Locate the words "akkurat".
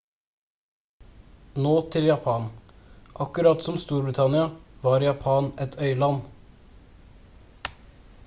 3.25-3.65